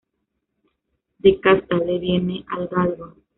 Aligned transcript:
De 1.19 1.39
casta 1.39 1.77
le 1.77 1.99
viene 1.99 2.43
al 2.57 2.67
galgo 2.67 3.13